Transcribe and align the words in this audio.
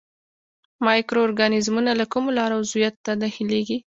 مایکرو 0.85 1.19
ارګانیزمونه 1.27 1.91
له 1.99 2.05
کومو 2.13 2.29
لارو 2.37 2.55
عضویت 2.63 2.95
ته 3.05 3.11
داخليږي. 3.23 3.77